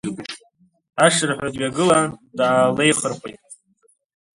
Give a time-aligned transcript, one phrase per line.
[1.05, 2.05] Ашырҳәа дҩагылан,
[2.37, 3.39] даалеихырхәеит.